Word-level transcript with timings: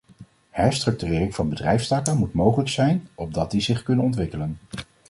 Herstructurering 0.49 1.35
van 1.35 1.49
bedrijfstakken 1.49 2.17
moet 2.17 2.33
mogelijk 2.33 2.69
zijn 2.69 3.07
opdat 3.15 3.51
die 3.51 3.61
zich 3.61 3.83
kunnen 3.83 4.05
ontwikkelen. 4.05 4.57